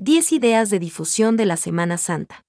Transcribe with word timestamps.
10 0.00 0.30
ideas 0.30 0.70
de 0.70 0.78
difusión 0.78 1.36
de 1.36 1.44
la 1.44 1.56
Semana 1.56 1.98
Santa. 1.98 2.46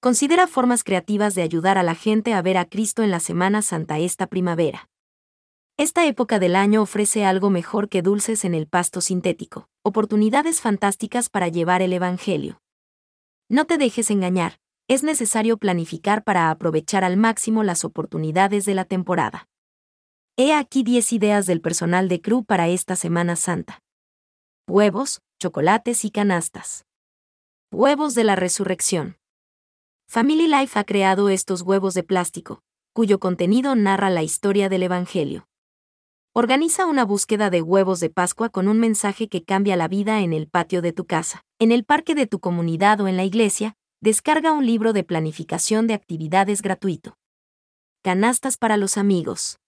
Considera 0.00 0.48
formas 0.48 0.82
creativas 0.82 1.36
de 1.36 1.42
ayudar 1.42 1.78
a 1.78 1.84
la 1.84 1.94
gente 1.94 2.34
a 2.34 2.42
ver 2.42 2.56
a 2.56 2.64
Cristo 2.64 3.04
en 3.04 3.12
la 3.12 3.20
Semana 3.20 3.62
Santa 3.62 4.00
esta 4.00 4.26
primavera. 4.26 4.88
Esta 5.76 6.06
época 6.06 6.40
del 6.40 6.56
año 6.56 6.82
ofrece 6.82 7.24
algo 7.24 7.50
mejor 7.50 7.88
que 7.88 8.02
dulces 8.02 8.44
en 8.44 8.52
el 8.52 8.66
pasto 8.66 9.00
sintético, 9.00 9.68
oportunidades 9.84 10.60
fantásticas 10.60 11.28
para 11.28 11.46
llevar 11.46 11.82
el 11.82 11.92
Evangelio. 11.92 12.60
No 13.48 13.66
te 13.66 13.78
dejes 13.78 14.10
engañar, 14.10 14.58
es 14.88 15.04
necesario 15.04 15.58
planificar 15.58 16.24
para 16.24 16.50
aprovechar 16.50 17.04
al 17.04 17.16
máximo 17.16 17.62
las 17.62 17.84
oportunidades 17.84 18.64
de 18.64 18.74
la 18.74 18.84
temporada. 18.84 19.46
He 20.36 20.52
aquí 20.52 20.82
10 20.82 21.12
ideas 21.12 21.46
del 21.46 21.60
personal 21.60 22.08
de 22.08 22.20
Cru 22.20 22.44
para 22.44 22.66
esta 22.66 22.96
Semana 22.96 23.36
Santa. 23.36 23.84
Huevos, 24.68 25.22
chocolates 25.38 26.04
y 26.04 26.10
canastas. 26.10 26.84
Huevos 27.72 28.14
de 28.14 28.24
la 28.24 28.36
resurrección. 28.36 29.16
Family 30.08 30.48
Life 30.48 30.78
ha 30.78 30.84
creado 30.84 31.28
estos 31.28 31.62
huevos 31.62 31.94
de 31.94 32.02
plástico, 32.02 32.62
cuyo 32.92 33.18
contenido 33.18 33.74
narra 33.74 34.10
la 34.10 34.22
historia 34.22 34.68
del 34.68 34.84
Evangelio. 34.84 35.48
Organiza 36.32 36.86
una 36.86 37.04
búsqueda 37.04 37.50
de 37.50 37.62
huevos 37.62 38.00
de 38.00 38.10
Pascua 38.10 38.50
con 38.50 38.68
un 38.68 38.78
mensaje 38.78 39.28
que 39.28 39.42
cambia 39.42 39.76
la 39.76 39.88
vida 39.88 40.20
en 40.20 40.32
el 40.32 40.48
patio 40.48 40.82
de 40.82 40.92
tu 40.92 41.06
casa, 41.06 41.42
en 41.58 41.72
el 41.72 41.84
parque 41.84 42.14
de 42.14 42.26
tu 42.26 42.40
comunidad 42.40 43.00
o 43.00 43.08
en 43.08 43.16
la 43.16 43.24
iglesia, 43.24 43.76
Descarga 44.02 44.52
un 44.52 44.66
libro 44.66 44.92
de 44.92 45.04
planificación 45.04 45.86
de 45.86 45.94
actividades 45.94 46.60
gratuito. 46.60 47.16
Canastas 48.02 48.58
para 48.58 48.76
los 48.76 48.98
amigos. 48.98 49.58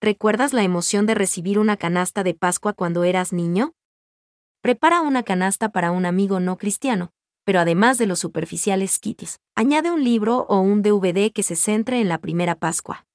¿Recuerdas 0.00 0.52
la 0.52 0.62
emoción 0.62 1.04
de 1.04 1.14
recibir 1.14 1.58
una 1.58 1.76
canasta 1.76 2.22
de 2.22 2.32
Pascua 2.34 2.72
cuando 2.74 3.02
eras 3.02 3.32
niño? 3.32 3.74
Prepara 4.62 5.00
una 5.00 5.22
canasta 5.22 5.70
para 5.70 5.90
un 5.90 6.04
amigo 6.04 6.38
no 6.38 6.58
cristiano, 6.58 7.12
pero 7.44 7.60
además 7.60 7.96
de 7.96 8.06
los 8.06 8.18
superficiales 8.18 8.98
kits, 8.98 9.40
añade 9.54 9.90
un 9.90 10.04
libro 10.04 10.46
o 10.50 10.60
un 10.60 10.82
DVD 10.82 11.32
que 11.32 11.42
se 11.42 11.56
centre 11.56 11.98
en 12.00 12.08
la 12.08 12.18
primera 12.18 12.56
Pascua. 12.56 13.06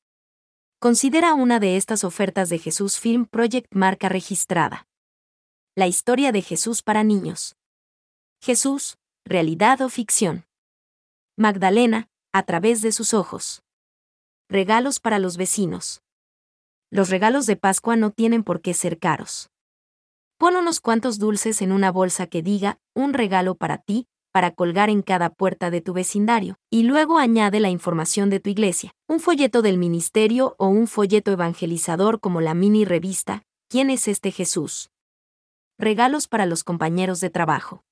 Considera 0.79 1.35
una 1.35 1.59
de 1.59 1.77
estas 1.77 2.03
ofertas 2.03 2.49
de 2.49 2.57
Jesús 2.57 2.99
Film 2.99 3.25
Project 3.25 3.67
marca 3.71 4.09
registrada. 4.09 4.87
La 5.75 5.85
historia 5.85 6.31
de 6.31 6.41
Jesús 6.41 6.81
para 6.81 7.03
niños. 7.03 7.55
Jesús, 8.41 8.97
realidad 9.23 9.81
o 9.81 9.89
ficción. 9.89 10.45
Magdalena, 11.37 12.09
a 12.33 12.41
través 12.43 12.81
de 12.81 12.91
sus 12.91 13.13
ojos. 13.13 13.61
Regalos 14.49 14.99
para 14.99 15.19
los 15.19 15.37
vecinos. 15.37 16.01
Los 16.89 17.09
regalos 17.09 17.45
de 17.45 17.55
Pascua 17.55 17.95
no 17.95 18.09
tienen 18.09 18.43
por 18.43 18.61
qué 18.61 18.73
ser 18.73 18.97
caros. 18.97 19.51
Pon 20.37 20.55
unos 20.55 20.79
cuantos 20.79 21.17
dulces 21.17 21.61
en 21.61 21.71
una 21.71 21.91
bolsa 21.91 22.27
que 22.27 22.41
diga, 22.41 22.79
un 22.93 23.13
regalo 23.13 23.55
para 23.55 23.77
ti, 23.77 24.07
para 24.31 24.51
colgar 24.51 24.89
en 24.89 25.01
cada 25.01 25.29
puerta 25.29 25.71
de 25.71 25.81
tu 25.81 25.93
vecindario, 25.93 26.57
y 26.69 26.83
luego 26.83 27.19
añade 27.19 27.59
la 27.59 27.69
información 27.69 28.29
de 28.29 28.39
tu 28.39 28.49
iglesia, 28.49 28.91
un 29.07 29.19
folleto 29.19 29.61
del 29.61 29.77
ministerio 29.77 30.55
o 30.59 30.67
un 30.67 30.87
folleto 30.87 31.31
evangelizador 31.31 32.19
como 32.19 32.41
la 32.41 32.53
mini 32.53 32.85
revista, 32.85 33.43
¿Quién 33.67 33.89
es 33.89 34.07
este 34.07 34.31
Jesús? 34.31 34.91
Regalos 35.79 36.27
para 36.27 36.45
los 36.45 36.63
compañeros 36.63 37.19
de 37.19 37.31
trabajo. 37.31 37.83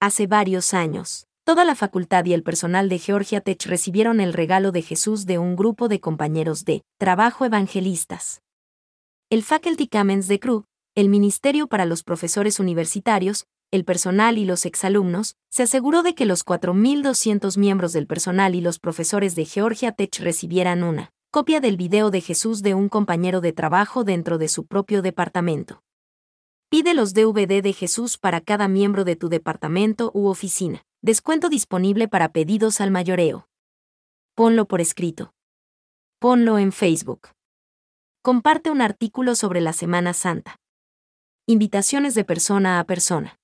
Hace 0.00 0.28
varios 0.28 0.72
años, 0.72 1.26
toda 1.44 1.64
la 1.64 1.74
facultad 1.74 2.24
y 2.26 2.32
el 2.32 2.44
personal 2.44 2.88
de 2.88 2.98
Georgia 2.98 3.40
Tech 3.40 3.66
recibieron 3.66 4.20
el 4.20 4.32
regalo 4.32 4.70
de 4.70 4.82
Jesús 4.82 5.26
de 5.26 5.38
un 5.38 5.56
grupo 5.56 5.88
de 5.88 5.98
compañeros 5.98 6.64
de 6.64 6.84
trabajo 6.96 7.44
evangelistas. 7.44 8.40
El 9.30 9.42
Faculty 9.42 9.88
Commons 9.88 10.28
de 10.28 10.38
CRU, 10.38 10.64
el 10.96 11.08
Ministerio 11.08 11.66
para 11.66 11.86
los 11.86 12.04
Profesores 12.04 12.60
Universitarios, 12.60 13.46
el 13.72 13.84
personal 13.84 14.38
y 14.38 14.44
los 14.44 14.64
exalumnos, 14.64 15.34
se 15.50 15.64
aseguró 15.64 16.04
de 16.04 16.14
que 16.14 16.24
los 16.24 16.46
4.200 16.46 17.58
miembros 17.58 17.92
del 17.92 18.06
personal 18.06 18.54
y 18.54 18.60
los 18.60 18.78
profesores 18.78 19.34
de 19.34 19.44
Georgia 19.44 19.90
Tech 19.90 20.16
recibieran 20.20 20.84
una 20.84 21.10
copia 21.32 21.58
del 21.58 21.76
video 21.76 22.12
de 22.12 22.20
Jesús 22.20 22.62
de 22.62 22.74
un 22.74 22.88
compañero 22.88 23.40
de 23.40 23.52
trabajo 23.52 24.04
dentro 24.04 24.38
de 24.38 24.46
su 24.46 24.66
propio 24.66 25.02
departamento. 25.02 25.82
Pide 26.68 26.94
los 26.94 27.12
DVD 27.12 27.60
de 27.60 27.72
Jesús 27.72 28.16
para 28.16 28.40
cada 28.40 28.68
miembro 28.68 29.02
de 29.04 29.16
tu 29.16 29.28
departamento 29.28 30.12
u 30.14 30.28
oficina. 30.28 30.86
Descuento 31.02 31.48
disponible 31.48 32.06
para 32.06 32.30
pedidos 32.30 32.80
al 32.80 32.92
mayoreo. 32.92 33.48
Ponlo 34.36 34.66
por 34.66 34.80
escrito. 34.80 35.34
Ponlo 36.20 36.56
en 36.60 36.70
Facebook. 36.70 37.30
Comparte 38.22 38.70
un 38.70 38.80
artículo 38.80 39.34
sobre 39.34 39.60
la 39.60 39.72
Semana 39.72 40.14
Santa. 40.14 40.60
Invitaciones 41.46 42.14
de 42.14 42.24
persona 42.24 42.80
a 42.80 42.84
persona. 42.84 43.38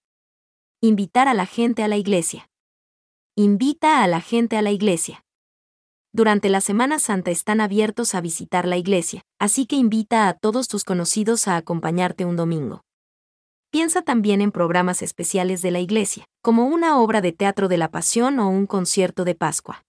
Invitar 0.80 1.28
a 1.28 1.34
la 1.34 1.44
gente 1.44 1.82
a 1.82 1.88
la 1.88 1.98
iglesia. 1.98 2.48
Invita 3.36 4.02
a 4.02 4.06
la 4.06 4.22
gente 4.22 4.56
a 4.56 4.62
la 4.62 4.70
iglesia. 4.70 5.22
Durante 6.10 6.48
la 6.48 6.62
Semana 6.62 6.98
Santa 6.98 7.30
están 7.30 7.60
abiertos 7.60 8.14
a 8.14 8.22
visitar 8.22 8.66
la 8.66 8.78
iglesia, 8.78 9.20
así 9.38 9.66
que 9.66 9.76
invita 9.76 10.28
a 10.28 10.32
todos 10.32 10.66
tus 10.66 10.84
conocidos 10.84 11.46
a 11.46 11.58
acompañarte 11.58 12.24
un 12.24 12.36
domingo. 12.36 12.80
Piensa 13.70 14.00
también 14.00 14.40
en 14.40 14.50
programas 14.50 15.02
especiales 15.02 15.60
de 15.60 15.70
la 15.70 15.80
Iglesia, 15.80 16.24
como 16.40 16.68
una 16.68 16.98
obra 16.98 17.20
de 17.20 17.32
teatro 17.32 17.68
de 17.68 17.76
la 17.76 17.90
Pasión 17.90 18.38
o 18.38 18.48
un 18.48 18.66
concierto 18.66 19.26
de 19.26 19.34
Pascua. 19.34 19.84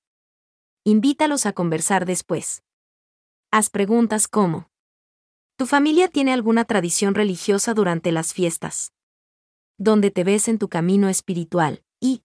Invítalos 0.84 1.46
a 1.46 1.54
conversar 1.54 2.06
después. 2.06 2.62
Haz 3.52 3.70
preguntas 3.70 4.28
como, 4.28 4.70
¿tu 5.62 5.68
familia 5.68 6.08
tiene 6.08 6.34
alguna 6.34 6.66
tradición 6.66 7.14
religiosa 7.14 7.76
durante 7.76 8.12
las 8.12 8.34
fiestas? 8.34 8.94
¿Dónde 9.78 10.10
te 10.10 10.24
ves 10.24 10.48
en 10.48 10.58
tu 10.58 10.70
camino 10.70 11.08
espiritual? 11.08 11.84
Y, 12.00 12.24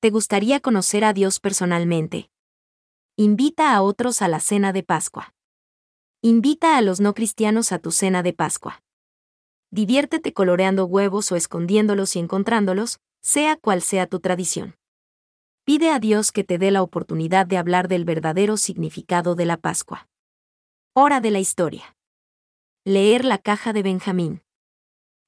¿te 0.00 0.10
gustaría 0.10 0.60
conocer 0.60 1.02
a 1.06 1.14
Dios 1.14 1.40
personalmente? 1.40 2.30
Invita 3.16 3.74
a 3.74 3.80
otros 3.80 4.20
a 4.20 4.28
la 4.28 4.38
cena 4.38 4.74
de 4.74 4.82
Pascua. 4.82 5.32
Invita 6.20 6.76
a 6.76 6.82
los 6.82 7.00
no 7.00 7.14
cristianos 7.14 7.72
a 7.72 7.78
tu 7.78 7.90
cena 7.90 8.22
de 8.22 8.34
Pascua. 8.34 8.82
Diviértete 9.70 10.34
coloreando 10.34 10.84
huevos 10.84 11.32
o 11.32 11.36
escondiéndolos 11.36 12.16
y 12.16 12.18
encontrándolos, 12.18 12.98
sea 13.22 13.56
cual 13.56 13.80
sea 13.80 14.06
tu 14.06 14.20
tradición. 14.20 14.76
Pide 15.64 15.88
a 15.88 15.98
Dios 15.98 16.32
que 16.32 16.44
te 16.44 16.58
dé 16.58 16.70
la 16.70 16.82
oportunidad 16.82 17.46
de 17.46 17.56
hablar 17.56 17.88
del 17.88 18.04
verdadero 18.04 18.58
significado 18.58 19.36
de 19.36 19.46
la 19.46 19.56
Pascua. 19.56 20.06
Hora 20.92 21.22
de 21.22 21.30
la 21.30 21.38
historia. 21.38 21.96
Leer 22.84 23.24
la 23.24 23.38
caja 23.38 23.72
de 23.72 23.84
Benjamín. 23.84 24.42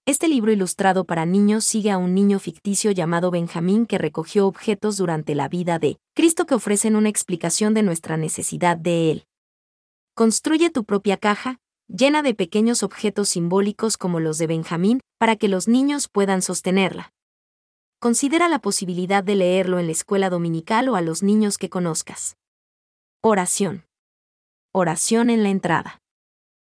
Este 0.07 0.27
libro 0.27 0.51
ilustrado 0.51 1.05
para 1.05 1.25
niños 1.25 1.65
sigue 1.65 1.93
a 1.93 1.99
un 1.99 2.13
niño 2.13 2.41
ficticio 2.41 2.91
llamado 2.91 3.31
Benjamín 3.31 3.87
que 3.87 3.97
recogió 3.97 4.49
objetos 4.49 4.97
durante 4.97 5.37
la 5.37 5.47
vida 5.47 5.79
de 5.79 5.99
Cristo 6.17 6.47
que 6.47 6.57
ofrecen 6.57 6.97
una 6.97 7.11
explicación 7.11 7.73
de 7.73 7.85
nuestra 7.85 8.17
necesidad 8.17 8.77
de 8.77 9.13
Él. 9.13 9.27
Construye 10.17 10.71
tu 10.71 10.83
propia 10.83 11.17
caja, 11.17 11.61
llena 11.87 12.23
de 12.23 12.35
pequeños 12.35 12.83
objetos 12.83 13.29
simbólicos 13.29 13.97
como 13.99 14.19
los 14.19 14.37
de 14.39 14.49
Benjamín, 14.49 14.99
para 15.21 15.37
que 15.37 15.47
los 15.47 15.69
niños 15.69 16.09
puedan 16.09 16.43
sostenerla. 16.43 17.13
Considera 18.01 18.49
la 18.49 18.59
posibilidad 18.59 19.23
de 19.23 19.37
leerlo 19.37 19.79
en 19.79 19.87
la 19.87 19.93
escuela 19.93 20.29
dominical 20.29 20.89
o 20.89 20.97
a 20.97 21.03
los 21.03 21.23
niños 21.23 21.57
que 21.59 21.71
conozcas. 21.71 22.37
Oración. 23.23 23.87
Oración 24.73 25.31
en 25.31 25.45
la 25.45 25.51
entrada. 25.51 26.01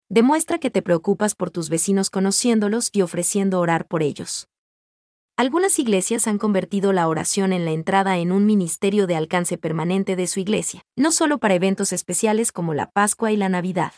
Demuestra 0.09 0.59
que 0.59 0.69
te 0.69 0.83
preocupas 0.83 1.33
por 1.33 1.49
tus 1.49 1.69
vecinos 1.69 2.11
conociéndolos 2.11 2.91
y 2.93 3.01
ofreciendo 3.01 3.59
orar 3.59 3.87
por 3.87 4.03
ellos. 4.03 4.47
Algunas 5.35 5.79
iglesias 5.79 6.27
han 6.27 6.37
convertido 6.37 6.93
la 6.93 7.07
oración 7.07 7.51
en 7.51 7.65
la 7.65 7.71
entrada 7.71 8.19
en 8.19 8.31
un 8.31 8.45
ministerio 8.45 9.07
de 9.07 9.15
alcance 9.15 9.57
permanente 9.57 10.15
de 10.15 10.27
su 10.27 10.39
iglesia, 10.39 10.83
no 10.95 11.11
solo 11.11 11.39
para 11.39 11.55
eventos 11.55 11.91
especiales 11.91 12.51
como 12.51 12.75
la 12.75 12.91
Pascua 12.91 13.31
y 13.31 13.37
la 13.37 13.49
Navidad. 13.49 13.93